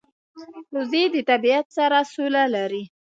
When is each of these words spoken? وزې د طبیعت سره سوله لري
وزې 0.73 1.03
د 1.13 1.15
طبیعت 1.29 1.67
سره 1.77 1.97
سوله 2.13 2.43
لري 2.55 2.83